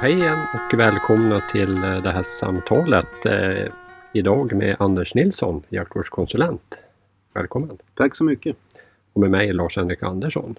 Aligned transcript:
hej 0.00 0.12
igen 0.12 0.46
och 0.54 0.78
välkomna 0.78 1.40
till 1.40 1.76
eh, 1.76 2.02
det 2.02 2.12
här 2.12 2.22
samtalet. 2.22 3.26
Eh, 3.26 3.72
idag 4.12 4.52
med 4.52 4.76
Anders 4.78 5.14
Nilsson, 5.14 5.62
jaktvårdskonsulent. 5.68 6.86
Välkommen! 7.32 7.78
Tack 7.94 8.16
så 8.16 8.24
mycket! 8.24 8.56
Och 9.12 9.20
med 9.20 9.30
mig 9.30 9.52
Lars-Henrik 9.52 10.02
Andersson. 10.02 10.54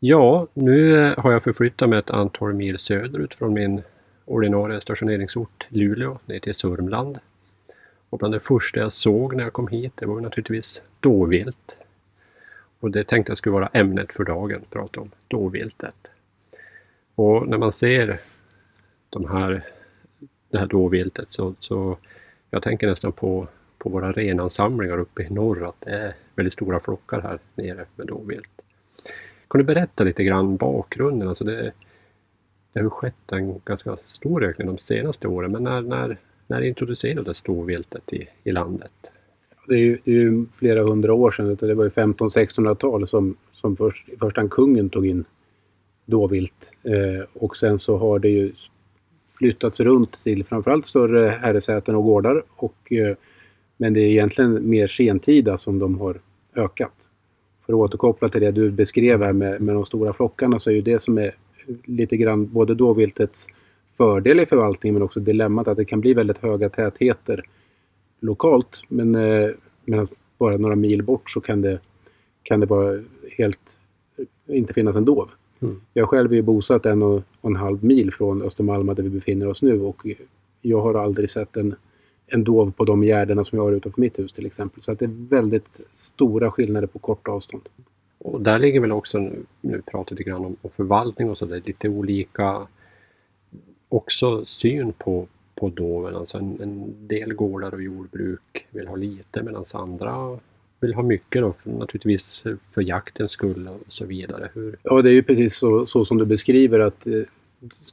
Ja, 0.00 0.46
nu 0.54 1.06
eh, 1.06 1.18
har 1.18 1.32
jag 1.32 1.42
förflyttat 1.42 1.88
mig 1.88 1.98
ett 1.98 2.10
antal 2.10 2.54
mil 2.54 2.78
söderut 2.78 3.34
från 3.34 3.54
min 3.54 3.82
ordinarie 4.24 4.80
stationeringsort 4.80 5.66
Luleå 5.68 6.18
ner 6.26 6.38
till 6.38 6.54
Sörmland. 6.54 7.18
Och 8.10 8.18
bland 8.18 8.34
det 8.34 8.40
första 8.40 8.80
jag 8.80 8.92
såg 8.92 9.36
när 9.36 9.44
jag 9.44 9.52
kom 9.52 9.68
hit, 9.68 9.92
det 9.94 10.06
var 10.06 10.20
naturligtvis 10.20 10.82
dåvilt. 11.00 11.76
Och 12.80 12.90
det 12.90 13.04
tänkte 13.04 13.30
jag 13.30 13.38
skulle 13.38 13.52
vara 13.52 13.70
ämnet 13.72 14.12
för 14.12 14.24
dagen, 14.24 14.60
prata 14.70 15.00
om 15.00 15.10
dåviltet. 15.28 16.10
Och 17.14 17.48
när 17.48 17.58
man 17.58 17.72
ser 17.72 18.20
de 19.10 19.26
här, 19.28 19.64
det 20.50 20.58
här 20.58 20.66
dåviltet 20.66 21.32
så, 21.32 21.54
så 21.58 21.96
jag 22.50 22.62
tänker 22.62 22.86
nästan 22.86 23.12
på, 23.12 23.48
på 23.78 23.88
våra 23.88 24.12
renansamlingar 24.12 24.98
uppe 24.98 25.22
i 25.22 25.30
norr 25.30 25.68
att 25.68 25.80
det 25.80 25.90
är 25.90 26.14
väldigt 26.36 26.52
stora 26.52 26.80
flockar 26.80 27.20
här 27.20 27.38
nere 27.54 27.86
med 27.96 28.06
dåvilt. 28.06 28.62
Kan 29.48 29.58
du 29.58 29.64
berätta 29.64 30.04
lite 30.04 30.24
grann 30.24 30.56
bakgrunden? 30.56 31.28
Alltså 31.28 31.44
det, 31.44 31.72
det 32.72 32.80
har 32.80 32.90
skett 32.90 33.32
en 33.32 33.60
ganska 33.64 33.96
stor 33.96 34.44
ökning 34.44 34.66
de 34.66 34.78
senaste 34.78 35.28
åren 35.28 35.52
men 35.52 35.62
när, 35.62 35.82
när, 35.82 36.18
när 36.46 36.60
introducerades 36.60 37.42
dåviltet 37.42 38.12
i, 38.12 38.28
i 38.44 38.52
landet? 38.52 38.92
Det 39.68 39.74
är, 39.74 39.78
ju, 39.78 39.98
det 40.04 40.10
är 40.10 40.14
ju 40.14 40.46
flera 40.58 40.82
hundra 40.82 41.14
år 41.14 41.30
sedan, 41.30 41.56
det 41.60 41.74
var 41.74 41.84
ju 41.84 41.90
1500-1600-tal 41.90 43.08
som, 43.08 43.36
som 43.52 43.76
först, 43.76 44.08
i 44.08 44.16
första 44.16 44.40
hand 44.40 44.50
kungen 44.50 44.90
tog 44.90 45.06
in 45.06 45.24
dåvilt. 46.06 46.72
Eh, 46.82 47.24
och 47.32 47.56
sen 47.56 47.78
så 47.78 47.96
har 47.96 48.18
det 48.18 48.28
ju 48.28 48.52
flyttats 49.38 49.80
runt 49.80 50.24
till 50.24 50.44
framförallt 50.44 50.86
större 50.86 51.28
herresäten 51.28 51.94
och 51.94 52.04
gårdar. 52.04 52.42
Och, 52.56 52.92
eh, 52.92 53.16
men 53.76 53.92
det 53.92 54.00
är 54.00 54.08
egentligen 54.08 54.70
mer 54.70 54.88
sentida 54.88 55.58
som 55.58 55.78
de 55.78 56.00
har 56.00 56.20
ökat. 56.54 57.08
För 57.66 57.72
att 57.72 57.76
återkoppla 57.76 58.28
till 58.28 58.40
det 58.40 58.50
du 58.50 58.70
beskrev 58.70 59.22
här 59.22 59.32
med, 59.32 59.60
med 59.60 59.74
de 59.74 59.86
stora 59.86 60.12
flockarna 60.12 60.58
så 60.58 60.70
är 60.70 60.74
ju 60.74 60.82
det 60.82 61.02
som 61.02 61.18
är 61.18 61.34
lite 61.84 62.16
grann 62.16 62.52
både 62.52 62.74
dåviltets 62.74 63.46
fördel 63.96 64.40
i 64.40 64.46
förvaltningen 64.46 64.94
men 64.94 65.02
också 65.02 65.20
dilemmat 65.20 65.68
att 65.68 65.76
det 65.76 65.84
kan 65.84 66.00
bli 66.00 66.14
väldigt 66.14 66.38
höga 66.38 66.68
tätheter 66.68 67.44
lokalt. 68.20 68.82
Men 68.88 69.14
eh, 69.14 69.50
medan 69.84 70.08
bara 70.38 70.56
några 70.56 70.76
mil 70.76 71.02
bort 71.02 71.30
så 71.30 71.40
kan 71.40 71.62
det, 71.62 71.78
kan 72.42 72.60
det 72.60 72.66
vara 72.66 73.02
helt 73.38 73.78
inte 74.46 74.74
finnas 74.74 74.96
en 74.96 75.04
dov. 75.04 75.30
Mm. 75.60 75.80
Jag 75.92 76.08
själv 76.08 76.34
är 76.34 76.42
bosatt 76.42 76.86
en 76.86 77.02
och, 77.02 77.22
en 77.42 77.56
halv 77.56 77.84
mil 77.84 78.12
från 78.12 78.42
Östermalma 78.42 78.94
där 78.94 79.02
vi 79.02 79.08
befinner 79.10 79.48
oss 79.48 79.62
nu 79.62 79.80
och 79.80 80.06
jag 80.62 80.80
har 80.80 80.94
aldrig 80.94 81.30
sett 81.30 81.56
en, 81.56 81.74
en 82.26 82.44
dov 82.44 82.72
på 82.72 82.84
de 82.84 83.04
gärdena 83.04 83.44
som 83.44 83.58
jag 83.58 83.64
har 83.64 83.72
utanför 83.72 84.00
mitt 84.00 84.18
hus 84.18 84.32
till 84.32 84.46
exempel. 84.46 84.82
Så 84.82 84.92
att 84.92 84.98
det 84.98 85.04
är 85.04 85.28
väldigt 85.28 85.80
stora 85.96 86.50
skillnader 86.50 86.86
på 86.86 86.98
korta 86.98 87.30
avstånd. 87.30 87.68
Och 88.18 88.40
där 88.40 88.58
ligger 88.58 88.80
väl 88.80 88.92
också, 88.92 89.18
nu, 89.18 89.44
nu 89.60 89.82
pratar 89.82 90.16
vi 90.16 90.18
lite 90.18 90.30
grann 90.30 90.44
om, 90.44 90.56
om 90.62 90.70
förvaltning 90.76 91.30
och 91.30 91.38
sådär, 91.38 91.62
lite 91.64 91.88
olika 91.88 92.66
också 93.88 94.44
syn 94.44 94.92
på, 94.92 95.26
på 95.54 95.68
doven. 95.68 96.16
Alltså 96.16 96.38
en, 96.38 96.58
en 96.60 96.94
del 97.06 97.34
gårdar 97.34 97.74
och 97.74 97.82
jordbruk 97.82 98.66
vill 98.72 98.86
ha 98.86 98.96
lite 98.96 99.42
medan 99.42 99.64
andra 99.72 100.38
vill 100.84 100.94
ha 100.94 101.02
mycket 101.02 101.42
då, 101.42 101.54
för, 101.62 101.70
naturligtvis 101.70 102.44
för 102.74 102.82
jaktens 102.82 103.30
skull 103.30 103.68
och 103.68 103.92
så 103.92 104.04
vidare. 104.04 104.48
Hur... 104.54 104.76
Ja, 104.82 105.02
det 105.02 105.10
är 105.10 105.14
ju 105.14 105.22
precis 105.22 105.56
så, 105.56 105.86
så 105.86 106.04
som 106.04 106.18
du 106.18 106.24
beskriver 106.24 106.80
att 106.80 107.06
eh, 107.06 107.22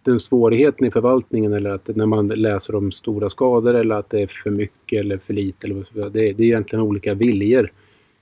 den 0.04 0.20
svårigheten 0.20 0.88
i 0.88 0.92
förvaltningen 0.92 1.54
eller 1.54 1.70
att 1.70 1.96
när 1.96 2.06
man 2.06 2.28
läser 2.28 2.76
om 2.76 2.92
stora 2.92 3.30
skador 3.30 3.74
eller 3.74 3.96
att 3.96 4.10
det 4.10 4.22
är 4.22 4.28
för 4.28 4.50
mycket 4.50 5.00
eller 5.00 5.18
för 5.18 5.34
lite. 5.34 5.68
Eller 5.68 5.84
så, 5.84 6.10
det, 6.10 6.10
det 6.10 6.44
är 6.44 6.48
egentligen 6.48 6.86
olika 6.86 7.14
viljor. 7.14 7.72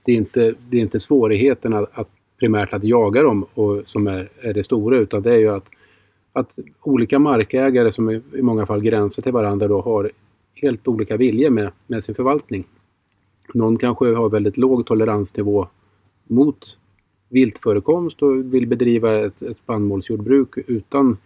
Det 0.04 0.12
är 0.12 0.16
inte, 0.16 0.54
det 0.68 0.76
är 0.76 0.80
inte 0.80 1.00
svårigheten 1.00 1.74
att, 1.74 1.90
att 1.92 2.08
primärt 2.38 2.72
att 2.72 2.84
jaga 2.84 3.22
dem 3.22 3.46
och, 3.54 3.82
som 3.84 4.06
är, 4.06 4.28
är 4.40 4.54
det 4.54 4.64
stora 4.64 4.96
utan 4.96 5.22
det 5.22 5.34
är 5.34 5.38
ju 5.38 5.48
att, 5.48 5.66
att 6.32 6.58
olika 6.82 7.18
markägare 7.18 7.92
som 7.92 8.10
i, 8.10 8.20
i 8.34 8.42
många 8.42 8.66
fall 8.66 8.80
gränsar 8.80 9.22
till 9.22 9.32
varandra 9.32 9.68
då 9.68 9.80
har 9.80 10.10
helt 10.54 10.88
olika 10.88 11.16
viljor 11.16 11.50
med, 11.50 11.70
med 11.86 12.04
sin 12.04 12.14
förvaltning. 12.14 12.64
Någon 13.54 13.78
kanske 13.78 14.14
har 14.14 14.28
väldigt 14.28 14.56
låg 14.56 14.86
toleransnivå 14.86 15.68
mot 16.26 16.78
viltförekomst 17.28 18.22
och 18.22 18.54
vill 18.54 18.66
bedriva 18.66 19.24
ett, 19.24 19.42
ett 19.42 19.58
spannmålsjordbruk 19.58 20.58
utan 20.66 21.16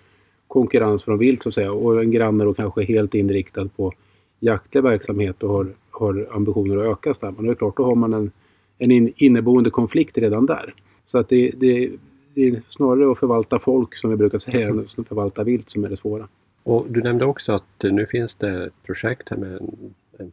konkurrens 0.49 1.05
från 1.05 1.19
vilt 1.19 1.43
så 1.43 1.49
att 1.49 1.55
säga. 1.55 1.73
Och 1.73 2.03
en 2.03 2.11
granne 2.11 2.45
då 2.45 2.55
kanske 2.55 2.83
är 2.83 2.87
helt 2.87 3.15
inriktad 3.15 3.69
på 3.77 3.93
jaktlig 4.41 4.83
verksamhet 4.83 5.43
och 5.43 5.51
har, 5.51 5.69
har 5.91 6.29
ambitioner 6.33 6.77
att 6.77 6.85
öka 6.85 7.15
stammen. 7.15 7.45
Det 7.45 7.51
är 7.51 7.55
klart, 7.55 7.77
då 7.77 7.85
har 7.85 7.95
man 7.95 8.15
en, 8.15 8.31
en 8.79 9.13
inneboende 9.17 9.71
konflikt 9.71 10.19
redan 10.19 10.47
där. 10.47 10.75
Så 11.07 11.19
att 11.19 11.29
det, 11.29 11.51
det, 11.57 11.91
det 12.35 12.49
är 12.49 12.63
snarare 12.69 13.13
att 13.13 13.19
förvalta 13.19 13.59
folk 13.59 13.97
som 13.97 14.11
vi 14.11 14.17
brukar 14.17 14.39
säga 14.39 14.69
än 14.69 14.81
att 14.81 15.09
förvalta 15.09 15.45
vilt 15.45 15.71
som 15.71 15.85
är 15.85 15.89
det 15.89 15.97
svåra. 15.97 16.29
Och 16.63 16.87
du 16.89 17.03
nämnde 17.03 17.25
också 17.25 17.53
att 17.53 17.83
nu 17.83 18.07
finns 18.07 18.35
det 18.35 18.65
ett 18.65 18.83
projekt 18.87 19.31
här 19.31 19.37
med 19.37 19.61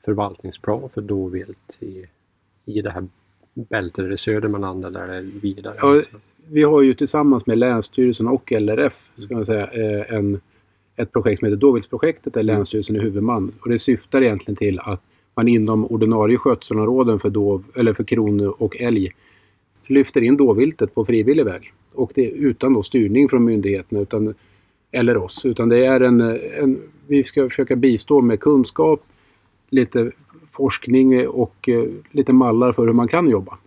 förvaltningsplan 0.06 0.90
för 0.94 1.02
dovvilt 1.02 1.78
i, 1.80 2.06
i 2.66 2.82
det 2.82 2.92
här 2.92 3.08
bältet, 3.54 4.10
det 4.10 4.18
Södermanland 4.18 4.86
eller 4.86 5.00
är 5.00 5.22
det 5.22 5.22
vidare? 5.22 5.76
Ja, 5.82 6.02
vi 6.48 6.64
har 6.64 6.82
ju 6.82 6.94
tillsammans 6.94 7.46
med 7.46 7.58
Länsstyrelsen 7.58 8.28
och 8.28 8.52
LRF 8.52 8.94
ska 9.18 9.36
man 9.36 9.46
säga, 9.46 9.68
eh, 9.68 10.16
en, 10.16 10.40
ett 10.96 11.12
projekt 11.12 11.40
som 11.40 11.46
heter 11.46 11.58
Dovviltsprojektet, 11.58 12.34
där 12.34 12.44
Länsstyrelsen 12.44 12.96
är 12.96 13.00
huvudman. 13.00 13.52
Och 13.62 13.70
det 13.70 13.80
syftar 13.80 14.22
egentligen 14.22 14.56
till 14.56 14.80
att 14.80 15.02
man 15.36 15.48
inom 15.48 15.86
ordinarie 15.86 16.38
skötselområden 16.38 17.20
för, 17.20 17.30
dov, 17.30 17.64
eller 17.76 17.94
för 17.94 18.04
kron 18.04 18.48
och 18.48 18.82
älg 18.82 19.12
lyfter 19.88 20.22
in 20.22 20.38
dåviltet 20.38 20.96
på 20.96 21.06
frivillig 21.06 21.46
väg. 21.46 21.74
Och 21.94 22.12
det 22.16 22.30
utan 22.30 22.74
då 22.74 22.84
styrning 22.84 23.30
från 23.30 23.44
myndigheterna 23.44 24.02
utan, 24.02 24.34
eller 24.92 25.18
oss. 25.18 25.46
Utan 25.46 25.70
det 25.70 25.86
är 25.86 26.02
en, 26.02 26.22
en, 26.62 26.82
vi 27.08 27.24
ska 27.24 27.50
försöka 27.50 27.76
bistå 27.76 28.22
med 28.22 28.40
kunskap, 28.40 29.04
lite 29.72 30.12
forskning 30.52 31.28
och 31.28 31.70
eh, 31.70 31.84
lite 32.12 32.34
mallar 32.34 32.72
för 32.72 32.86
hur 32.86 32.94
man 32.94 33.08
kan 33.08 33.30
jobba. 33.30 33.58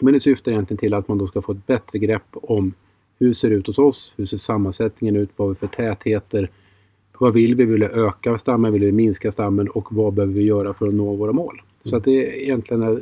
Men 0.00 0.14
det 0.14 0.20
syftar 0.20 0.52
egentligen 0.52 0.78
till 0.78 0.94
att 0.94 1.08
man 1.08 1.18
då 1.18 1.26
ska 1.26 1.42
få 1.42 1.52
ett 1.52 1.66
bättre 1.66 1.98
grepp 1.98 2.28
om 2.32 2.72
hur 3.18 3.34
ser 3.34 3.50
det 3.50 3.56
ut 3.56 3.66
hos 3.66 3.78
oss? 3.78 4.12
Hur 4.16 4.26
ser 4.26 4.36
sammansättningen 4.36 5.16
ut? 5.16 5.30
Vad 5.36 5.48
har 5.48 5.54
vi 5.54 5.58
för 5.58 5.66
tätheter? 5.66 6.50
Vad 7.18 7.34
vill 7.34 7.54
vi? 7.54 7.64
Vill 7.64 7.80
vi 7.80 7.86
öka 7.86 8.38
stammen? 8.38 8.72
Vill 8.72 8.84
vi 8.84 8.92
minska 8.92 9.32
stammen? 9.32 9.68
Och 9.68 9.92
vad 9.92 10.12
behöver 10.12 10.34
vi 10.34 10.42
göra 10.42 10.74
för 10.74 10.88
att 10.88 10.94
nå 10.94 11.14
våra 11.16 11.32
mål? 11.32 11.54
Mm. 11.54 11.90
Så 11.90 11.96
att 11.96 12.04
det 12.04 12.10
är 12.10 12.42
egentligen 12.42 13.00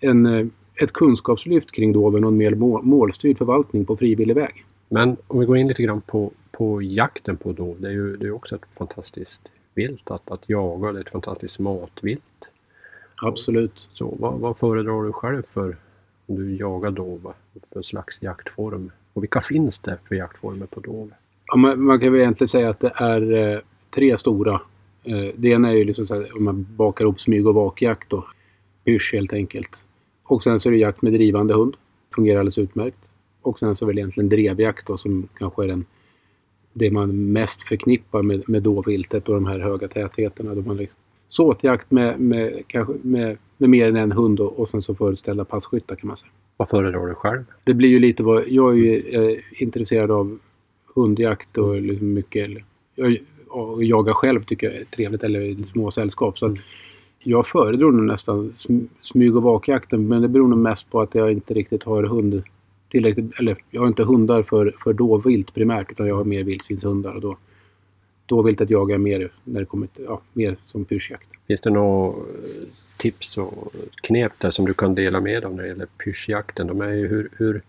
en, 0.00 0.50
ett 0.74 0.92
kunskapslyft 0.92 1.72
kring 1.72 1.92
doven 1.92 2.24
och 2.24 2.30
en 2.30 2.36
mer 2.36 2.54
målstyrd 2.82 3.38
förvaltning 3.38 3.84
på 3.84 3.96
frivillig 3.96 4.34
väg. 4.34 4.64
Men 4.88 5.16
om 5.26 5.40
vi 5.40 5.46
går 5.46 5.56
in 5.56 5.68
lite 5.68 5.82
grann 5.82 6.00
på, 6.00 6.32
på 6.52 6.82
jakten 6.82 7.36
på 7.36 7.52
dov. 7.52 7.76
Det 7.78 7.88
är 7.88 7.92
ju 7.92 8.16
det 8.16 8.26
är 8.26 8.34
också 8.34 8.54
ett 8.54 8.64
fantastiskt 8.78 9.48
vilt 9.76 10.10
att, 10.10 10.30
att 10.30 10.48
jaga. 10.48 10.92
Det 10.92 10.98
är 10.98 11.00
ett 11.00 11.12
fantastiskt 11.12 11.58
matvilt. 11.58 12.48
Absolut. 13.22 13.88
Så 13.92 14.16
vad, 14.18 14.40
vad 14.40 14.58
föredrar 14.58 15.02
du 15.02 15.12
själv 15.12 15.42
för 15.52 15.76
om 16.26 16.36
du 16.36 16.56
jagar 16.56 16.90
dov? 16.90 17.32
För 17.72 17.82
slags 17.82 18.22
jaktform? 18.22 18.90
Och 19.12 19.22
vilka 19.22 19.40
finns 19.40 19.78
det 19.78 19.98
för 20.08 20.14
jaktformer 20.14 20.66
på 20.66 20.80
dov? 20.80 21.12
Ja, 21.46 21.56
man, 21.56 21.84
man, 21.84 22.00
kan 22.00 22.12
väl 22.12 22.20
egentligen 22.20 22.48
säga 22.48 22.70
att 22.70 22.80
det 22.80 22.92
är 22.94 23.32
eh, 23.32 23.60
tre 23.94 24.18
stora. 24.18 24.60
Eh, 25.04 25.34
det 25.36 25.48
ena 25.48 25.70
är 25.70 25.74
ju 25.74 25.84
liksom 25.84 26.06
så 26.06 26.14
här, 26.14 26.36
om 26.36 26.44
man 26.44 26.66
bakar 26.76 27.04
ihop 27.04 27.20
smyg 27.20 27.46
och 27.46 27.54
vakjakt 27.54 28.10
då. 28.10 28.26
Pyrsch 28.84 29.14
helt 29.14 29.32
enkelt. 29.32 29.70
Och 30.22 30.42
sen 30.42 30.60
så 30.60 30.68
är 30.68 30.70
det 30.70 30.78
jakt 30.78 31.02
med 31.02 31.12
drivande 31.12 31.54
hund. 31.54 31.76
Fungerar 32.14 32.38
alldeles 32.38 32.58
utmärkt. 32.58 32.98
Och 33.42 33.58
sen 33.58 33.76
så 33.76 33.88
är 33.88 33.92
det 33.92 34.00
egentligen 34.00 34.28
drevjakt 34.28 34.86
då 34.86 34.98
som 34.98 35.28
kanske 35.38 35.64
är 35.64 35.68
den 35.68 35.84
det 36.78 36.90
man 36.90 37.32
mest 37.32 37.62
förknippar 37.62 38.22
med, 38.22 38.48
med 38.48 38.62
dåviltet 38.62 39.28
och 39.28 39.34
de 39.34 39.46
här 39.46 39.58
höga 39.58 39.88
tätheterna. 39.88 40.54
Då 40.54 40.62
man 40.62 40.76
liksom, 40.76 40.96
såtjakt 41.28 41.90
med, 41.90 42.20
med, 42.20 42.62
kanske, 42.66 42.94
med, 43.02 43.36
med 43.58 43.70
mer 43.70 43.88
än 43.88 43.96
en 43.96 44.12
hund 44.12 44.40
och, 44.40 44.58
och 44.58 44.68
sen 44.68 44.82
så 44.82 44.94
föreställa 44.94 45.44
passkyttar 45.44 45.96
kan 45.96 46.08
man 46.08 46.16
säga. 46.16 46.30
Vad 46.56 46.68
föredrar 46.68 47.06
du 47.06 47.14
själv? 47.14 47.44
Det 47.64 47.74
blir 47.74 47.88
ju 47.88 47.98
lite 47.98 48.22
vad... 48.22 48.48
Jag 48.48 48.72
är 48.72 48.76
ju 48.76 48.98
eh, 48.98 49.38
intresserad 49.62 50.10
av 50.10 50.38
hundjakt 50.94 51.58
och 51.58 51.80
liksom 51.80 52.12
mycket... 52.12 52.50
Jag, 52.94 53.18
och 53.48 53.84
jaga 53.84 54.14
själv 54.14 54.44
tycker 54.44 54.66
jag 54.66 54.76
är 54.76 54.84
trevligt, 54.84 55.24
eller 55.24 55.40
i 55.40 55.64
små 55.72 55.90
sällskap. 55.90 56.38
Så 56.38 56.46
mm. 56.46 56.58
Jag 57.18 57.46
föredrar 57.46 57.90
nog 57.90 58.06
nästan 58.06 58.54
smyg 59.00 59.36
och 59.36 59.42
vakjakten 59.42 60.08
men 60.08 60.22
det 60.22 60.28
beror 60.28 60.48
nog 60.48 60.58
mest 60.58 60.90
på 60.90 61.00
att 61.00 61.14
jag 61.14 61.32
inte 61.32 61.54
riktigt 61.54 61.82
har 61.82 62.02
hund 62.02 62.42
tillräckligt, 62.96 63.38
eller 63.38 63.56
jag 63.70 63.80
har 63.80 63.88
inte 63.88 64.02
hundar 64.02 64.42
för, 64.42 64.74
för 64.84 64.92
dåvilt 64.92 65.54
primärt 65.54 65.90
utan 65.90 66.06
jag 66.06 66.16
har 66.16 66.24
mer 66.24 66.42
vildsvinshundar 66.42 67.14
och 67.14 67.20
då 67.20 67.36
dåviltet 68.26 68.70
jagar 68.70 68.94
jag 68.94 69.00
mer 69.00 69.32
när 69.44 69.60
det 69.60 69.66
kommer 69.66 69.86
till, 69.86 70.04
ja, 70.04 70.20
mer 70.32 70.56
som 70.64 70.84
pyrschjakt. 70.84 71.28
Finns 71.46 71.60
det 71.60 71.70
några 71.70 72.14
tips 72.98 73.38
och 73.38 73.74
knep 74.02 74.32
där 74.38 74.50
som 74.50 74.64
du 74.64 74.74
kan 74.74 74.94
dela 74.94 75.20
med 75.20 75.42
dig 75.42 75.50
när 75.50 75.62
det 75.62 75.68
gäller 75.68 75.86
pyrschjakten? 76.04 76.66
De 76.66 76.80
är 76.80 76.92
ju 76.92 77.08
hur, 77.08 77.28
hur, 77.32 77.60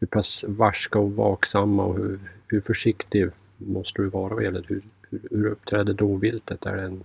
hur 0.00 0.06
pass 0.06 0.44
varska 0.48 0.98
och 0.98 1.12
vaksamma 1.12 1.84
och 1.84 1.96
hur, 1.96 2.18
hur 2.46 2.60
försiktig 2.60 3.28
måste 3.58 4.02
du 4.02 4.08
vara 4.08 4.34
vad 4.34 4.44
gäller 4.44 4.64
hur, 4.68 4.82
hur, 5.10 5.20
hur 5.30 5.46
uppträder 5.46 5.94
dåviltet? 5.94 6.66
Är 6.66 6.76
en 6.76 7.04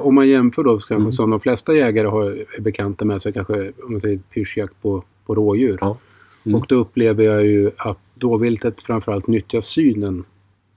Om 0.00 0.14
man 0.14 0.28
jämför 0.28 0.64
då 0.64 0.70
kanske 0.70 0.94
Mm. 0.94 1.12
som 1.12 1.30
de 1.30 1.40
flesta 1.40 1.74
jägare 1.74 2.06
har, 2.08 2.30
är 2.56 2.60
bekanta 2.60 3.04
med 3.04 3.22
så 3.22 3.32
kanske 3.32 3.72
om 3.84 3.92
man 3.92 4.00
säger 4.00 4.18
pyrschjakt 4.18 4.82
på, 4.82 5.04
på 5.26 5.34
rådjur. 5.34 5.78
Ja. 5.80 5.98
Mm. 6.46 6.58
Och 6.58 6.66
då 6.68 6.74
upplever 6.74 7.24
jag 7.24 7.46
ju 7.46 7.70
att 7.76 7.98
dåviltet 8.14 8.82
framförallt 8.82 9.26
nyttjar 9.26 9.60
synen 9.60 10.24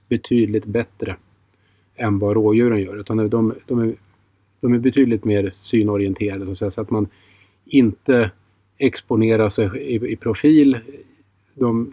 betydligt 0.08 0.64
bättre 0.64 1.16
än 1.96 2.18
vad 2.18 2.34
rådjuren 2.34 2.82
gör. 2.82 2.96
Utan 2.96 3.16
de, 3.16 3.54
de, 3.66 3.78
är, 3.78 3.94
de 4.60 4.74
är 4.74 4.78
betydligt 4.78 5.24
mer 5.24 5.52
synorienterade 5.56 6.56
så 6.56 6.80
att, 6.80 6.90
man 6.90 7.08
inte 7.66 8.30
exponerar 8.78 9.48
sig 9.48 9.70
i, 9.78 10.12
i 10.12 10.16
profil. 10.16 10.78
De, 11.54 11.92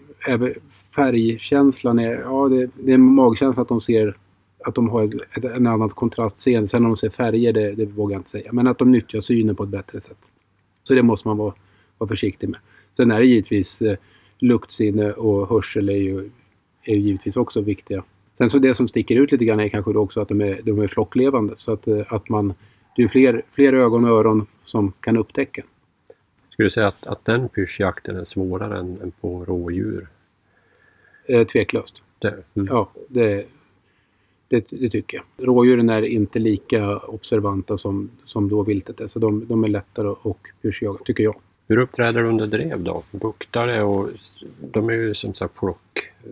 färgkänslan 0.95 1.99
är, 1.99 2.11
ja 2.11 2.49
det, 2.49 2.69
det 2.79 2.93
är 2.93 2.97
magkänslan 2.97 3.61
att 3.61 3.67
de 3.67 3.81
ser 3.81 4.17
att 4.65 4.75
de 4.75 4.89
har 4.89 5.03
ett, 5.03 5.13
ett, 5.13 5.43
en 5.43 5.67
annan 5.67 5.89
kontrastseende. 5.89 6.69
Sen 6.69 6.85
om 6.85 6.91
de 6.91 6.97
ser 6.97 7.09
färger, 7.09 7.53
det, 7.53 7.71
det 7.71 7.85
vågar 7.85 8.13
jag 8.13 8.19
inte 8.19 8.29
säga. 8.29 8.53
Men 8.53 8.67
att 8.67 8.77
de 8.77 8.91
nyttjar 8.91 9.21
synen 9.21 9.55
på 9.55 9.63
ett 9.63 9.69
bättre 9.69 10.01
sätt. 10.01 10.17
Så 10.83 10.93
det 10.93 11.03
måste 11.03 11.27
man 11.27 11.37
vara, 11.37 11.53
vara 11.97 12.07
försiktig 12.07 12.49
med. 12.49 12.59
Sen 12.95 13.11
är 13.11 13.19
det 13.19 13.25
givetvis 13.25 13.81
eh, 13.81 13.97
luktsinne 14.39 15.11
och 15.11 15.49
hörsel 15.49 15.89
är 15.89 15.97
ju, 15.97 16.29
är 16.83 16.95
givetvis 16.95 17.35
också 17.35 17.61
viktiga. 17.61 18.03
Sen 18.37 18.49
så 18.49 18.59
det 18.59 18.75
som 18.75 18.87
sticker 18.87 19.15
ut 19.15 19.31
lite 19.31 19.45
grann 19.45 19.59
är 19.59 19.69
kanske 19.69 19.91
också 19.91 20.21
att 20.21 20.27
de 20.27 20.41
är, 20.41 20.61
de 20.63 20.79
är 20.79 20.87
flocklevande. 20.87 21.53
Så 21.57 21.71
att, 21.71 21.87
eh, 21.87 22.13
att 22.13 22.29
man, 22.29 22.53
det 22.95 23.03
är 23.03 23.07
fler, 23.07 23.41
fler 23.51 23.73
ögon 23.73 24.05
och 24.05 24.17
öron 24.17 24.47
som 24.63 24.93
kan 24.99 25.17
upptäcka. 25.17 25.63
Skulle 26.49 26.65
du 26.65 26.69
säga 26.69 26.87
att, 26.87 27.07
att 27.07 27.25
den 27.25 27.49
pyrschjakten 27.49 28.15
är 28.15 28.23
svårare 28.23 28.77
än, 28.77 29.01
än 29.01 29.11
på 29.11 29.45
rådjur? 29.45 30.07
Eh, 31.27 31.47
tveklöst. 31.47 32.01
Det, 32.19 32.43
mm. 32.53 32.67
Ja, 32.69 32.89
det, 33.07 33.45
det, 34.47 34.67
det 34.69 34.89
tycker 34.89 35.17
jag. 35.17 35.47
Rådjuren 35.47 35.89
är 35.89 36.01
inte 36.01 36.39
lika 36.39 36.97
observanta 36.97 37.77
som, 37.77 38.09
som 38.25 38.49
då 38.49 38.63
viltet 38.63 38.99
är. 38.99 39.07
Så 39.07 39.19
de, 39.19 39.47
de 39.47 39.63
är 39.63 39.67
lättare 39.67 40.07
att 40.07 40.37
pyrschjaga, 40.61 40.99
tycker 41.05 41.23
jag. 41.23 41.35
Hur 41.67 41.77
uppträder 41.77 42.23
de 42.23 42.29
under 42.29 42.47
drev 42.47 42.83
då? 42.83 43.03
Buktare 43.11 43.83
och 43.83 44.09
de 44.61 44.89
är 44.89 44.93
ju 44.93 45.13
som 45.13 45.33
sagt 45.33 45.59
flock, 45.59 46.11
eh, 46.23 46.31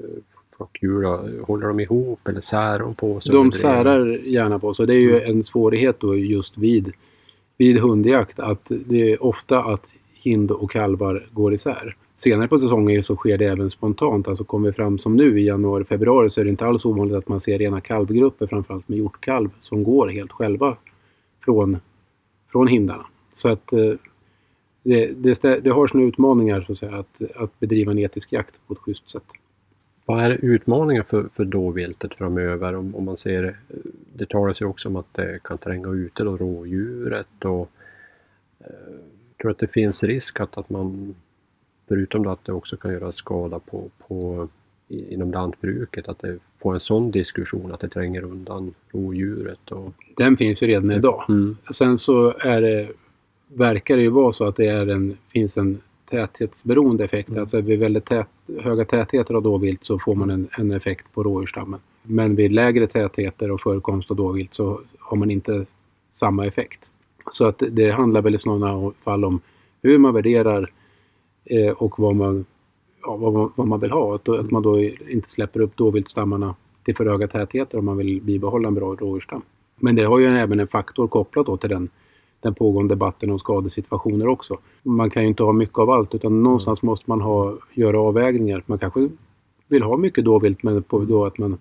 flockdjur. 0.58 1.02
då. 1.02 1.44
Håller 1.46 1.68
de 1.68 1.80
ihop 1.80 2.28
eller 2.28 2.42
särar 2.42 2.80
de 2.80 2.96
på 2.96 3.20
sig? 3.20 3.34
De 3.36 3.52
särar 3.52 4.06
gärna 4.26 4.60
på 4.60 4.74
sig. 4.74 4.88
Det 4.88 4.94
är 4.94 5.00
ju 5.00 5.18
Mm. 5.22 5.32
en 5.38 5.44
svårighet 5.44 6.00
då 6.00 6.16
just 6.16 6.58
vid, 6.58 6.92
vid 7.58 7.80
hundjakt 7.80 8.40
att 8.40 8.72
det 8.86 9.12
är 9.12 9.24
ofta 9.24 9.64
att 9.64 9.94
hind 10.14 10.52
och 10.52 10.72
kalvar 10.72 11.28
går 11.32 11.54
isär. 11.54 11.96
Senare 12.18 12.48
på 12.48 12.60
säsongen 12.60 13.04
så 13.04 13.16
sker 13.16 13.38
det 13.38 13.46
även 13.46 13.70
spontant. 13.72 14.28
Alltså 14.28 14.44
kommer 14.44 14.68
vi 14.70 14.74
fram 14.74 15.00
som 15.00 15.16
nu 15.16 15.40
i 15.42 15.46
januari, 15.46 15.84
februari 15.84 16.30
så 16.30 16.42
är 16.42 16.46
det 16.46 16.50
inte 16.52 16.66
alls 16.66 16.86
ovanligt 16.86 17.18
att 17.18 17.28
man 17.28 17.42
ser 17.42 17.58
rena 17.58 17.82
kalvgrupper, 17.82 18.48
framförallt 18.48 18.90
med 18.90 18.98
hjortkalv, 18.98 19.50
som 19.62 19.84
går 19.84 20.08
helt 20.08 20.32
själva 20.32 20.78
från, 21.46 21.78
från 22.52 22.68
hindarna. 22.68 23.06
Så 23.34 23.50
att 23.50 23.74
eh, 23.74 23.94
det, 24.84 25.06
det, 25.08 25.60
det 25.64 25.70
har 25.70 25.88
sina 25.88 26.04
utmaningar 26.04 26.62
så 26.62 26.74
att, 26.74 26.80
säga, 26.80 26.96
att, 26.96 27.36
att 27.36 27.60
bedriva 27.60 27.92
en 27.92 28.00
etisk 28.00 28.32
jakt 28.34 28.54
på 28.68 28.74
ett 28.74 28.80
schysst 28.80 29.10
sätt. 29.10 29.24
Vad 30.06 30.24
är 30.24 30.30
utmaningen 30.30 31.04
för, 31.04 31.30
för 31.36 31.46
dåviltet 31.46 32.14
framöver? 32.14 32.76
Om, 32.76 32.96
om 32.96 33.06
man 33.06 33.18
ser, 33.18 33.58
det 34.14 34.30
talas 34.30 34.62
ju 34.62 34.66
också 34.66 34.90
om 34.90 34.96
att 34.96 35.14
det 35.14 35.40
kan 35.44 35.58
tränga 35.58 35.90
ute 35.90 36.24
då 36.24 36.38
rådjuret 36.38 37.46
och 37.46 37.72
eh, 38.60 38.68
tror 39.42 39.52
att 39.52 39.60
det 39.60 39.68
finns 39.68 40.04
risk 40.04 40.40
att, 40.40 40.58
att 40.58 40.70
man 40.70 41.16
förutom 41.88 42.24
det 42.24 42.32
att 42.32 42.46
det 42.46 42.52
också 42.52 42.78
kan 42.78 42.94
göra 42.94 43.12
skada 43.12 43.60
på, 43.60 43.90
på 44.08 44.48
inom 44.88 45.32
lantbruket, 45.32 46.08
att 46.08 46.20
det 46.20 46.40
får 46.62 46.74
en 46.74 46.80
sån 46.80 47.12
diskussion 47.12 47.72
att 47.72 47.80
det 47.80 47.90
tränger 47.90 48.24
undan 48.24 48.74
rådjuret 48.92 49.72
och 49.72 49.94
Den 50.18 50.38
finns 50.38 50.62
ju 50.62 50.68
redan 50.68 50.92
idag. 50.92 51.26
mm. 51.30 51.58
Sen 51.72 51.98
så 52.00 52.34
är 52.40 52.62
det, 52.62 52.90
verkar 53.56 53.96
det 53.96 54.02
ju 54.02 54.10
vara 54.10 54.34
så 54.34 54.44
att 54.44 54.56
det 54.56 54.68
är 54.68 54.88
en, 54.88 55.18
finns 55.30 55.58
en 55.58 55.82
täthetsberoende 56.10 57.04
effekt. 57.04 57.30
Mm. 57.30 57.42
Alltså 57.42 57.62
vid 57.62 57.80
väldigt 57.80 58.06
tät, 58.06 58.28
höga 58.62 58.86
tätheter 58.86 59.34
av 59.34 59.44
dåvilt 59.44 59.84
så 59.84 60.00
får 60.00 60.16
man 60.16 60.30
en, 60.30 60.50
en 60.58 60.72
effekt 60.72 61.06
på 61.14 61.24
rådjursstammen. 61.24 61.80
Men 62.04 62.36
vid 62.36 62.52
lägre 62.52 62.88
tätheter 62.88 63.52
och 63.52 63.62
förekomst 63.62 64.12
av 64.12 64.18
dåvilt 64.18 64.54
så 64.54 64.80
har 65.00 65.18
man 65.18 65.32
inte 65.32 65.66
samma 66.14 66.46
effekt. 66.46 66.90
Så 67.32 67.46
att 67.46 67.64
det 67.72 67.92
handlar 67.92 68.22
väl 68.22 68.36
i 68.36 68.40
sådana 68.40 68.92
fall 69.04 69.26
om 69.26 69.42
hur 69.82 69.98
man 69.98 70.14
värderar 70.14 70.72
eh, 71.46 71.72
och 71.72 72.00
vad 72.00 72.16
man, 72.16 72.46
ja, 73.02 73.16
vad, 73.16 73.34
man, 73.34 73.52
vad 73.56 73.68
man 73.68 73.80
vill 73.80 73.92
ha. 73.92 74.16
Att, 74.16 74.30
att 74.30 74.52
man 74.52 74.64
då 74.64 74.80
inte 74.84 75.30
släpper 75.30 75.60
upp 75.60 75.78
dåviltstammarna 75.78 76.56
till 76.84 76.96
för 76.96 77.06
höga 77.06 77.28
tätheter 77.28 77.78
om 77.78 77.86
man 77.86 77.98
vill 77.98 78.22
bibehålla 78.22 78.68
en 78.68 78.76
bra 78.76 78.96
rådjursstam. 78.96 79.42
Men 79.76 79.96
det 79.96 80.04
har 80.04 80.20
ju 80.20 80.26
även 80.26 80.60
en 80.60 80.68
faktor 80.68 81.08
kopplat 81.08 81.46
då 81.46 81.58
till 81.58 81.70
den, 81.70 81.90
den 82.44 82.54
pågående 82.54 82.94
debatten 82.94 83.32
om 83.32 83.40
skadesituationer 83.40 84.28
också. 84.28 84.58
Man 84.84 85.10
kan 85.10 85.24
ju 85.24 85.28
inte 85.30 85.44
ha 85.44 85.54
mycket 85.54 85.78
av 85.78 85.90
allt 85.90 86.16
utan 86.16 86.44
någonstans 86.44 86.82
måste 86.82 87.10
man 87.10 87.22
ha, 87.22 87.58
göra 87.74 88.00
avvägningar. 88.00 88.64
Man 88.66 88.80
kanske 88.80 89.10
vill 89.68 89.84
ha 89.84 89.98
mycket 89.98 90.26
dåvilt 90.26 90.64
men 90.64 90.84
på 90.84 91.00
då 91.00 91.26
att 91.26 91.38
man 91.38 91.58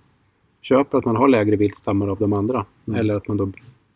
köper 0.63 0.99
att 0.99 1.05
man 1.05 1.17
har 1.17 1.29
lägre 1.29 1.57
viltstammar 1.57 2.09
av 2.09 2.19
de 2.19 2.33
andra. 2.33 2.67
Mm. 2.87 3.01
Eller 3.01 3.15
att 3.15 3.29
man 3.29 3.37
då 3.37 3.53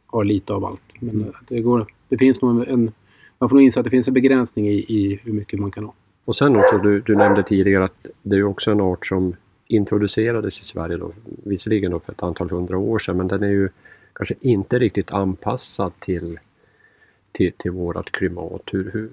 har 0.06 0.25
lite 0.25 0.53
av 0.53 0.65
allt. 0.65 0.83
Men 1.00 1.15
Mm. 1.15 1.29
eh, 1.29 1.35
det, 1.49 1.61
går, 1.61 1.87
det 2.09 2.19
finns 2.19 2.43
nog 2.43 2.69
en, 2.69 2.93
man 3.38 3.49
får 3.49 3.56
nog 3.56 3.62
inse 3.65 3.81
att 3.81 3.85
det 3.85 3.91
finns 3.91 4.09
en 4.09 4.15
begränsning 4.15 4.69
i, 4.69 4.75
i 4.88 5.21
hur 5.23 5.33
mycket 5.33 5.61
man 5.61 5.71
kan 5.71 5.85
ha. 5.85 5.93
Och 6.25 6.37
sen 6.37 6.56
också, 6.56 6.79
du, 6.79 7.00
du 7.00 7.17
nämnde 7.17 7.43
tidigare 7.43 7.85
att 7.85 8.06
det 8.23 8.37
är 8.37 8.43
också 8.44 8.71
en 8.71 8.81
art 8.81 9.06
som 9.06 9.35
introducerades 9.69 10.61
i 10.61 10.65
Sverige 10.65 10.97
då, 10.97 11.12
visserligen 11.44 11.91
då 11.91 12.00
för 12.00 12.12
ett 12.12 12.23
antal 12.23 12.50
hundra 12.50 12.79
år 12.79 12.99
sedan, 12.99 13.17
men 13.17 13.29
den 13.29 13.43
är 13.43 13.49
ju 13.49 13.69
kanske 14.12 14.35
inte 14.41 14.79
riktigt 14.79 15.12
anpassad 15.12 15.93
till, 15.99 16.38
till, 17.37 17.53
till 17.53 17.71
vårt 17.71 18.12
klimat. 18.12 18.62
Hur, 18.73 18.91
hur, 18.93 19.11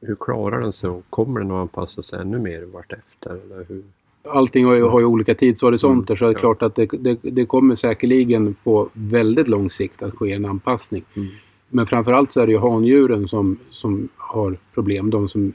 hur 0.00 0.14
klarar 0.14 0.60
den 0.60 0.72
sig 0.72 0.90
och 0.90 1.04
kommer 1.10 1.40
den 1.40 1.50
att 1.50 1.56
anpassa 1.56 2.02
sig 2.02 2.20
ännu 2.20 2.38
mer 2.38 2.62
vartefter? 2.62 3.30
Eller 3.30 3.64
hur? 3.68 3.82
Allting 4.28 4.64
har 4.64 4.74
ju, 4.74 4.82
har 4.82 5.00
ju 5.00 5.06
olika 5.06 5.34
tidshorisonter 5.34 6.14
Mm, 6.14 6.18
så 6.18 6.24
det 6.24 6.30
är 6.30 6.34
ja. 6.34 6.38
klart 6.38 6.62
att 6.62 6.74
det, 6.74 6.86
det, 6.86 7.18
det 7.22 7.46
kommer 7.46 7.76
säkerligen 7.76 8.54
på 8.64 8.88
väldigt 8.92 9.48
lång 9.48 9.70
sikt 9.70 10.02
att 10.02 10.14
ske 10.14 10.32
en 10.32 10.44
anpassning. 10.44 11.04
Mm. 11.14 11.28
Men 11.68 11.86
framförallt 11.86 12.32
så 12.32 12.40
är 12.40 12.46
det 12.46 12.52
ju 12.52 12.58
handjuren 12.58 13.28
som, 13.28 13.58
som 13.70 14.08
har 14.16 14.56
problem. 14.74 15.10
De 15.10 15.28
som 15.28 15.52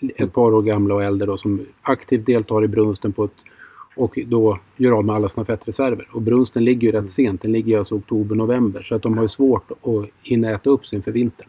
är 0.00 0.24
ett 0.24 0.32
par 0.32 0.54
år 0.54 0.62
gamla 0.62 0.94
och 0.94 1.04
äldre 1.04 1.26
då, 1.26 1.38
som 1.38 1.66
aktivt 1.82 2.26
deltar 2.26 2.64
i 2.64 2.68
brunsten 2.68 3.12
på 3.12 3.24
ett, 3.24 3.36
och 3.96 4.18
då 4.26 4.58
gör 4.76 4.92
av 4.92 5.04
med 5.04 5.14
alla 5.14 5.28
sina 5.28 5.44
fettreserver. 5.44 6.08
Och 6.12 6.22
brunsten 6.22 6.64
ligger 6.64 6.88
ju 6.88 6.92
rätt 6.92 6.98
Mm. 6.98 7.08
sent. 7.08 7.42
Den 7.42 7.52
ligger 7.52 7.78
alltså 7.78 7.94
oktober-november. 7.94 8.82
Så 8.82 8.94
att 8.94 9.02
de 9.02 9.16
har 9.16 9.24
ju 9.24 9.28
svårt 9.28 9.70
att 9.70 10.10
hinna 10.22 10.50
äta 10.50 10.70
upp 10.70 10.86
sig 10.86 10.96
inför 10.96 11.12
vintern. 11.12 11.48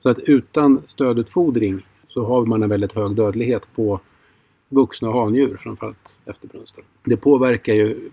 Så 0.00 0.08
att 0.08 0.18
utan 0.18 0.82
stödutfodring 0.86 1.86
så 2.08 2.24
har 2.24 2.46
man 2.46 2.62
en 2.62 2.68
väldigt 2.68 2.92
hög 2.92 3.16
dödlighet 3.16 3.62
på 3.74 4.00
vuxna 4.68 5.12
handjur 5.12 5.56
framförallt 5.62 6.16
efter 6.26 6.48
brunsten. 6.48 6.84
Det 7.04 7.16
påverkar 7.16 7.74
ju 7.74 8.10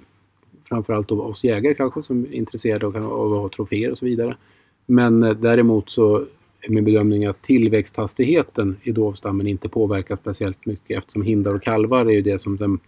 framförallt 0.69 1.11
oss 1.11 1.43
jägare 1.43 1.73
kanske 1.73 2.03
som 2.03 2.23
är 2.23 2.33
intresserade 2.33 2.85
av 2.87 2.95
av 2.97 3.33
att 3.33 3.39
ha 3.39 3.49
troféer 3.49 3.91
och 3.91 3.97
så 3.97 4.05
vidare. 4.05 4.37
Men 4.85 5.23
eh, 5.23 5.33
däremot 5.33 5.89
så 5.89 6.25
är 6.61 6.69
min 6.69 6.85
bedömning 6.85 7.25
att 7.25 7.41
tillväxthastigheten 7.41 8.77
i 8.83 8.91
dovstammen 8.91 9.47
inte 9.47 9.69
påverkas 9.69 10.19
speciellt 10.19 10.65
mycket 10.65 10.97
eftersom 10.97 11.21
hindar 11.21 11.53
och 11.53 11.63
kalvar 11.63 12.05
är 12.05 12.09
ju 12.09 12.21
det 12.21 12.41
som 12.41 12.57
den 12.57 12.79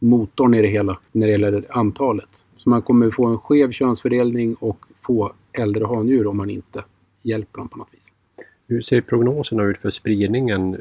motorn 0.00 0.54
i 0.54 0.62
det 0.62 0.68
hela 0.68 0.98
när 1.12 1.26
det 1.26 1.32
gäller 1.32 1.64
antalet. 1.70 2.44
Så 2.56 2.70
man 2.70 2.82
kommer 2.82 3.10
få 3.10 3.26
en 3.26 3.38
skev 3.38 3.72
könsfördelning 3.72 4.54
och 4.54 4.84
få 5.02 5.32
äldre 5.52 5.86
handjur 5.86 6.26
om 6.26 6.36
man 6.36 6.50
inte 6.50 6.84
hjälper 7.22 7.58
dem 7.58 7.68
på 7.68 7.78
något 7.78 7.88
vis. 7.92 8.06
Hur 8.68 8.82
ser 8.82 9.00
prognoserna 9.00 9.62
ut 9.64 9.78
för 9.78 9.90
spridningen 9.90 10.76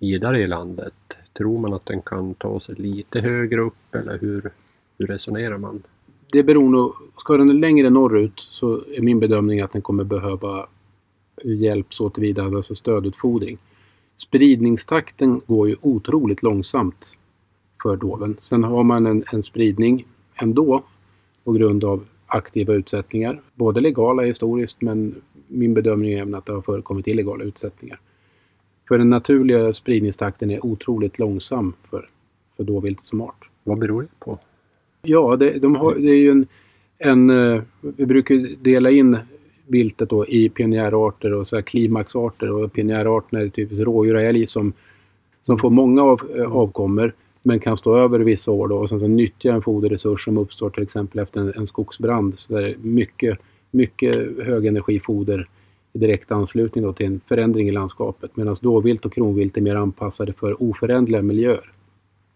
vidare 0.00 0.42
i 0.42 0.46
landet? 0.46 0.94
Tror 1.32 1.58
man 1.58 1.72
att 1.72 1.86
den 1.86 2.02
kan 2.02 2.34
ta 2.34 2.60
sig 2.60 2.74
lite 2.74 3.20
högre 3.20 3.60
upp 3.60 3.94
eller 3.94 4.18
hur, 4.18 4.44
hur 4.98 5.06
resonerar 5.06 5.58
man? 5.58 5.82
Det 6.32 6.42
beror 6.42 6.68
nog, 6.68 6.94
ska 7.16 7.36
den 7.36 7.60
längre 7.60 7.90
norrut 7.90 8.40
så 8.50 8.84
är 8.96 9.00
min 9.00 9.20
bedömning 9.20 9.60
att 9.60 9.72
den 9.72 9.82
kommer 9.82 10.04
behöva 10.04 10.66
hjälp 11.44 11.94
så 11.94 12.10
tillvida, 12.10 12.44
alltså 12.44 12.74
stödutfodring. 12.74 13.58
Spridningstakten 14.16 15.40
går 15.46 15.68
ju 15.68 15.76
otroligt 15.80 16.42
långsamt 16.42 17.16
för 17.82 17.96
doven. 17.96 18.36
Sen 18.44 18.64
har 18.64 18.82
man 18.84 19.06
en, 19.06 19.24
en 19.32 19.42
spridning 19.42 20.06
ändå 20.34 20.82
på 21.44 21.52
grund 21.52 21.84
av 21.84 22.04
aktiva 22.26 22.74
utsättningar. 22.74 23.40
Både 23.54 23.80
legala 23.80 24.22
historiskt 24.22 24.82
men 24.82 25.14
min 25.48 25.74
bedömning 25.74 26.12
är 26.12 26.20
även 26.20 26.34
att 26.34 26.46
det 26.46 26.52
har 26.52 26.62
förekommit 26.62 27.06
illegala 27.06 27.44
utsättningar. 27.44 28.00
För 28.88 28.98
den 28.98 29.10
naturliga 29.10 29.74
spridningstakten 29.74 30.50
är 30.50 30.66
otroligt 30.66 31.18
långsam 31.18 31.72
för, 31.90 32.06
för 32.56 32.64
dåviltet 32.64 33.04
som 33.04 33.20
art. 33.20 33.48
Vad 33.64 33.78
beror 33.78 34.02
det 34.02 34.08
på? 34.18 34.38
Ja, 35.02 35.36
det, 35.36 35.58
de 35.58 35.76
har, 35.76 35.94
det 35.94 36.10
är 36.10 36.16
ju 36.16 36.30
en, 36.30 36.46
en... 36.98 37.30
eh, 37.30 37.62
Vi 37.80 38.06
brukar 38.06 38.56
dela 38.62 38.90
in 38.90 39.18
viltet 39.66 40.10
då 40.10 40.26
i 40.26 40.48
pionjärarter 40.48 41.32
och 41.32 41.48
så 41.48 41.56
här 41.56 41.62
klimaxarter. 41.62 42.50
Och 42.50 42.72
pionjärarterna 42.72 43.42
är 43.42 43.48
typiskt 43.48 43.84
rådjur 43.84 44.14
och 44.14 44.22
älg 44.22 44.46
som, 44.46 44.72
som 45.42 45.58
får 45.58 45.70
många 45.70 46.02
av, 46.02 46.20
eh, 46.36 46.56
avkommor. 46.56 47.12
Men 47.42 47.60
kan 47.60 47.76
stå 47.76 47.96
över 47.96 48.18
vissa 48.18 48.50
år 48.50 48.68
då 48.68 48.76
och 48.76 48.88
sen 48.88 49.00
så 49.00 49.06
nyttja 49.06 49.52
en 49.52 49.62
foderresurs 49.62 50.24
som 50.24 50.38
uppstår 50.38 50.70
till 50.70 50.82
exempel 50.82 51.18
efter 51.18 51.40
en, 51.40 51.52
en 51.56 51.66
skogsbrand. 51.66 52.38
Så 52.38 52.52
det 52.52 52.70
är 52.70 52.76
mycket, 52.76 53.38
mycket 53.70 54.16
högenergifoder 54.44 55.48
i 55.92 55.98
direkt 55.98 56.32
anslutning 56.32 56.84
då 56.84 56.92
till 56.92 57.06
en 57.06 57.20
förändring 57.28 57.68
i 57.68 57.72
landskapet 57.72 58.36
medan 58.36 58.56
dåvilt 58.60 59.04
och 59.04 59.12
kronvilt 59.12 59.56
är 59.56 59.60
mer 59.60 59.76
anpassade 59.76 60.32
för 60.32 60.62
oföränderliga 60.62 61.22
miljöer. 61.22 61.72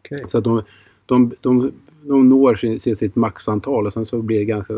Okej. 0.05 0.25
Så 0.29 0.39
att 0.39 0.45
de, 0.45 0.63
de, 1.07 1.33
de, 1.41 1.73
de 2.03 2.29
når 2.29 2.79
sin, 2.79 2.97
sitt 2.97 3.17
maxantal 3.17 3.87
och 3.87 3.93
sen 3.93 4.07
så 4.07 4.23
blir 4.23 4.39
det 4.39 4.45
ganska, 4.45 4.75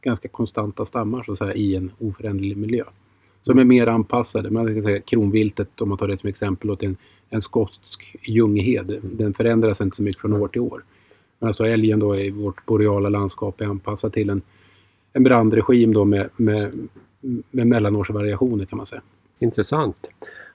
ganska 0.00 0.28
konstanta 0.28 0.86
stammar 0.86 1.22
så 1.22 1.32
att 1.32 1.38
säga, 1.38 1.54
i 1.54 1.76
en 1.76 1.90
oföränderlig 1.98 2.56
miljö. 2.56 2.84
Som 3.42 3.58
är 3.58 3.64
mer 3.64 3.86
anpassade. 3.86 4.50
Man 4.50 4.74
kan 4.74 4.82
säga 4.82 5.00
kronviltet, 5.00 5.80
om 5.80 5.88
man 5.88 5.98
tar 5.98 6.08
det 6.08 6.16
som 6.16 6.28
exempel, 6.28 6.76
till 6.76 6.88
en, 6.88 6.96
en 7.30 7.42
skotsk 7.42 8.16
ljunghed. 8.22 8.98
Den 9.02 9.34
förändras 9.34 9.80
inte 9.80 9.96
så 9.96 10.02
mycket 10.02 10.20
från 10.20 10.32
år 10.32 10.48
till 10.48 10.60
år. 10.60 10.82
Medan 11.38 11.54
då 11.58 11.64
älgen 11.64 11.98
då 11.98 12.16
i 12.16 12.30
vårt 12.30 12.66
boreala 12.66 13.08
landskap 13.08 13.60
är 13.60 13.66
anpassad 13.66 14.12
till 14.12 14.30
en, 14.30 14.42
en 15.12 15.22
brandregim 15.22 15.92
då 15.94 16.04
med, 16.04 16.28
med, 16.36 16.88
med 17.50 17.66
mellanårsvariationer 17.66 18.64
kan 18.64 18.76
man 18.76 18.86
säga. 18.86 19.02
Intressant. 19.38 20.10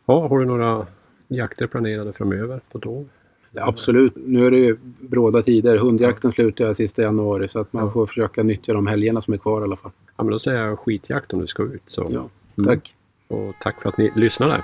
Ja, 0.05 0.27
har 0.27 0.39
du 0.39 0.45
några 0.45 0.87
jakter 1.27 1.67
planerade 1.67 2.13
framöver 2.13 2.61
på 2.71 2.77
dov? 2.77 3.09
Absolut. 3.53 4.13
Nu 4.15 4.45
är 4.47 4.51
det 4.51 4.57
ju 4.57 4.77
bråda 4.99 5.41
tider. 5.43 5.77
Hundjakten 5.77 6.31
slutar 6.31 6.73
sista 6.73 7.01
januari 7.01 7.47
så 7.49 7.59
att 7.59 7.73
man 7.73 7.85
Ja. 7.85 7.91
får 7.91 8.05
försöka 8.05 8.43
nyttja 8.43 8.73
de 8.73 8.87
helgerna 8.87 9.21
som 9.21 9.33
är 9.33 9.37
kvar 9.37 9.61
i 9.61 9.63
alla 9.63 9.75
fall. 9.75 9.91
Ja, 10.17 10.23
men 10.23 10.31
då 10.31 10.39
säger 10.39 10.63
jag 10.65 10.79
skitjakt 10.79 11.33
om 11.33 11.41
du 11.41 11.47
ska 11.47 11.63
ut. 11.63 11.83
Så. 11.87 12.07
Ja. 12.11 12.29
Tack. 12.65 12.95
Och 13.27 13.55
tack 13.59 13.81
för 13.81 13.89
att 13.89 13.97
ni 13.97 14.11
lyssnade. 14.15 14.63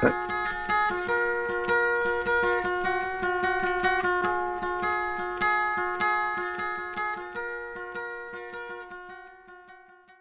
tack. 0.00 0.14